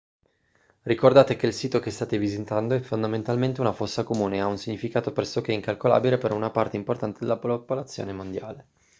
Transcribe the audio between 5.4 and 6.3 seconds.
incalcolabile